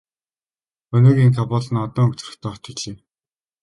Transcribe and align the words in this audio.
Өнөөгийн 0.95 1.31
Кабул 1.37 1.65
нь 1.71 1.79
олон 1.85 2.03
өнгө 2.03 2.15
төрхтэй 2.19 2.49
хот 2.51 2.63
билээ. 2.67 2.95